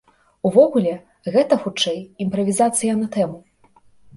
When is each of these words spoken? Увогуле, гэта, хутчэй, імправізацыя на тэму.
Увогуле, 0.49 0.93
гэта, 1.35 1.53
хутчэй, 1.65 1.99
імправізацыя 2.25 2.99
на 3.03 3.07
тэму. 3.19 3.39